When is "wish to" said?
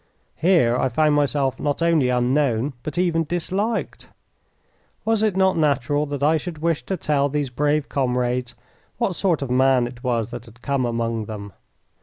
6.57-6.97